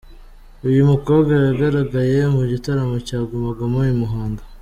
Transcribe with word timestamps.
Uyu 0.69 0.81
mukobwa 0.91 1.31
yagaragaye 1.45 2.19
mu 2.35 2.41
gitaramo 2.51 2.95
cya 3.07 3.19
Guma 3.29 3.49
Guma 3.59 3.79
i 3.93 3.95
Muhanga. 4.01 4.43